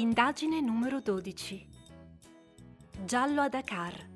Indagine 0.00 0.62
numero 0.62 1.02
12. 1.02 1.68
Giallo 3.04 3.42
a 3.42 3.50
Dakar. 3.50 4.08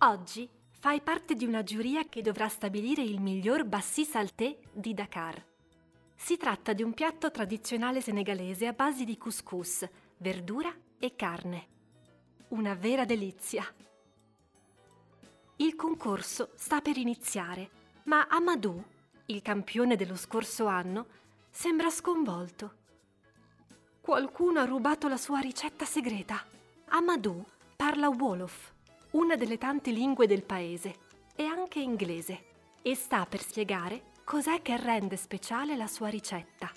Oggi 0.00 0.46
fai 0.78 1.00
parte 1.00 1.34
di 1.34 1.46
una 1.46 1.62
giuria 1.62 2.04
che 2.04 2.20
dovrà 2.20 2.48
stabilire 2.50 3.00
il 3.00 3.22
miglior 3.22 3.64
bassi 3.64 4.04
salté 4.04 4.58
di 4.70 4.92
Dakar. 4.92 5.42
Si 6.14 6.36
tratta 6.36 6.74
di 6.74 6.82
un 6.82 6.92
piatto 6.92 7.30
tradizionale 7.30 8.02
senegalese 8.02 8.66
a 8.66 8.74
base 8.74 9.04
di 9.04 9.16
couscous, 9.16 9.88
verdura 10.18 10.70
e 10.98 11.16
carne. 11.16 11.68
Una 12.48 12.74
vera 12.74 13.06
delizia. 13.06 13.64
Il 15.56 15.74
concorso 15.76 16.50
sta 16.56 16.82
per 16.82 16.98
iniziare, 16.98 17.70
ma 18.02 18.26
Amadou, 18.28 18.84
il 19.26 19.40
campione 19.40 19.96
dello 19.96 20.16
scorso 20.16 20.66
anno, 20.66 21.06
sembra 21.50 21.88
sconvolto. 21.88 22.82
Qualcuno 24.04 24.60
ha 24.60 24.66
rubato 24.66 25.08
la 25.08 25.16
sua 25.16 25.40
ricetta 25.40 25.86
segreta. 25.86 26.44
Amadou 26.88 27.42
parla 27.74 28.10
Wolof, 28.10 28.74
una 29.12 29.34
delle 29.34 29.56
tante 29.56 29.92
lingue 29.92 30.26
del 30.26 30.44
paese, 30.44 30.96
e 31.34 31.44
anche 31.44 31.80
inglese, 31.80 32.44
e 32.82 32.94
sta 32.94 33.24
per 33.24 33.40
spiegare 33.40 34.12
cos'è 34.22 34.60
che 34.60 34.76
rende 34.76 35.16
speciale 35.16 35.74
la 35.74 35.86
sua 35.86 36.08
ricetta. 36.08 36.70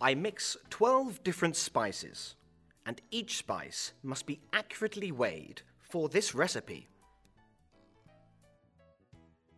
I 0.00 0.14
mix 0.14 0.58
12 0.78 1.20
different 1.20 1.54
spices, 1.54 2.34
and 2.84 2.98
each 3.10 3.34
spice 3.34 3.94
must 4.00 4.24
be 4.24 4.38
accurately 4.52 5.10
weighed 5.10 5.62
for 5.82 6.08
this 6.08 6.32
recipe. 6.32 6.88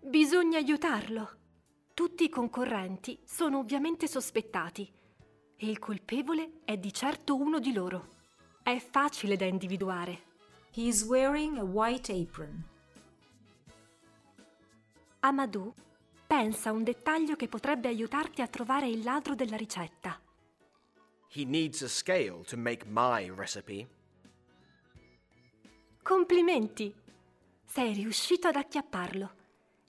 Bisogna 0.01 0.59
aiutarlo. 0.59 1.37
Tutti 1.95 2.25
i 2.25 2.29
concorrenti 2.29 3.21
sono 3.25 3.59
ovviamente 3.59 4.09
sospettati 4.09 4.97
e 5.61 5.69
il 5.69 5.79
colpevole 5.81 6.61
è 6.65 6.77
di 6.77 6.93
certo 6.93 7.35
uno 7.35 7.59
di 7.59 7.73
loro. 7.73 8.17
È 8.63 8.79
facile 8.79 9.37
da 9.37 9.45
individuare. 9.45 10.27
He 10.73 10.87
is 10.87 11.03
wearing 11.03 11.59
a 11.59 11.65
white 11.65 12.13
apron. 12.13 12.65
Amadou 15.21 15.75
pensa 16.27 16.71
a 16.71 16.73
un 16.73 16.85
dettaglio 16.85 17.35
che 17.35 17.49
potrebbe 17.49 17.89
aiutarti 17.89 18.41
a 18.41 18.47
trovare 18.47 18.89
il 18.89 19.03
ladro 19.03 19.35
della 19.35 19.57
ricetta. 19.57 20.21
He 21.33 21.45
needs 21.45 21.83
a 21.83 21.89
scale 21.89 22.43
to 22.47 22.57
make 22.57 22.87
my 22.87 23.29
recipe. 23.35 23.89
Complimenti! 26.03 26.95
Sei 27.65 27.93
riuscito 27.93 28.49
ad 28.49 28.57
acchiapparlo 28.57 29.33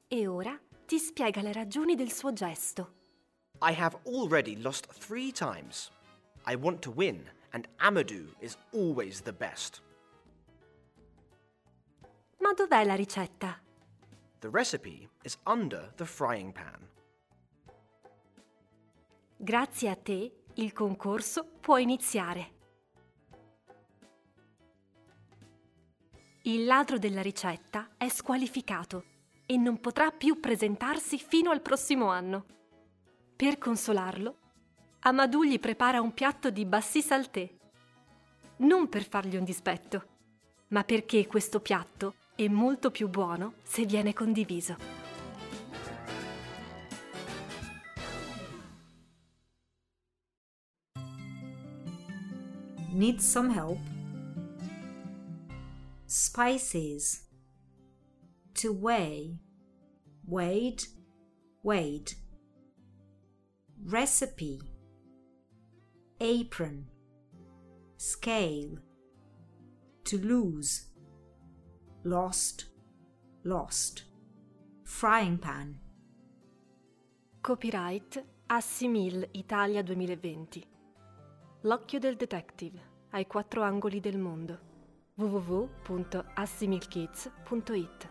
e 0.08 0.28
ora 0.28 0.60
ti 0.86 0.98
spiega 0.98 1.42
le 1.42 1.54
ragioni 1.54 1.96
del 1.96 2.12
suo 2.12 2.34
gesto. 2.34 2.99
I 3.62 3.74
have 3.74 3.98
already 4.06 4.56
lost 4.56 4.88
three 4.94 5.32
times. 5.32 5.92
I 6.46 6.56
want 6.56 6.82
to 6.84 6.92
win, 6.92 7.30
and 7.52 7.68
Amadou 7.80 8.28
is 8.40 8.58
always 8.74 9.22
the 9.22 9.34
best. 9.34 9.82
Ma 12.40 12.54
dov'è 12.54 12.86
la 12.86 12.96
ricetta? 12.96 13.60
The 14.40 14.50
recipe 14.50 15.10
is 15.24 15.38
under 15.46 15.92
the 15.98 16.06
frying 16.06 16.54
pan. 16.54 16.88
Grazie 19.36 19.90
a 19.90 19.96
te 19.96 20.32
il 20.54 20.72
concorso 20.72 21.46
può 21.60 21.78
iniziare. 21.78 22.58
Il 26.44 26.64
ladro 26.64 26.98
della 26.98 27.22
ricetta 27.22 27.90
è 27.98 28.08
squalificato 28.08 29.04
e 29.46 29.58
non 29.58 29.82
potrà 29.82 30.12
più 30.12 30.40
presentarsi 30.40 31.18
fino 31.18 31.52
al 31.52 31.62
prossimo 31.62 32.08
anno. 32.08 32.46
Per 33.40 33.58
consolarlo, 33.58 34.36
Amadou 35.00 35.46
gli 35.46 35.62
prepara 35.62 36.02
un 36.02 36.14
piatto 36.14 36.50
di 36.50 36.66
bassi 36.66 37.02
salté. 37.02 37.58
Non 38.58 38.90
per 38.90 39.08
fargli 39.08 39.38
un 39.38 39.46
dispetto, 39.46 40.08
ma 40.72 40.84
perché 40.84 41.26
questo 41.26 41.62
piatto 41.62 42.16
è 42.36 42.50
molto 42.50 42.92
più 42.92 43.08
buono 43.08 43.54
se 43.64 43.86
viene 43.86 44.12
condiviso. 44.12 44.76
Need 52.92 53.20
some 53.20 53.54
help? 53.54 53.80
Spices. 56.04 57.26
To 58.62 58.74
weigh. 58.74 59.40
Weighed. 60.26 60.82
Weighed. 61.62 62.28
Recipe. 63.86 64.60
Apron. 66.20 66.86
Scale. 67.96 68.78
To 70.04 70.18
lose. 70.18 70.88
Lost. 72.04 72.66
Lost. 73.44 74.04
Frying 74.84 75.38
pan. 75.38 75.80
Copyright 77.42 78.22
Assimil 78.48 79.28
Italia 79.32 79.82
2020. 79.82 80.66
L'occhio 81.62 82.00
del 82.00 82.16
detective 82.16 82.88
ai 83.12 83.26
quattro 83.28 83.62
angoli 83.64 84.00
del 84.00 84.18
mondo. 84.18 84.60
www.assimilkids.it 85.16 88.09